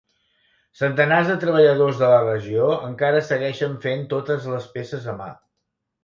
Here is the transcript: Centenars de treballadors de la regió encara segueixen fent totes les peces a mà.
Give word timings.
Centenars 0.77 1.27
de 1.31 1.33
treballadors 1.41 1.99
de 1.99 2.07
la 2.13 2.21
regió 2.23 2.69
encara 2.87 3.19
segueixen 3.27 3.75
fent 3.83 4.01
totes 4.15 4.49
les 4.55 4.65
peces 4.79 5.05
a 5.13 5.15
mà. 5.21 5.29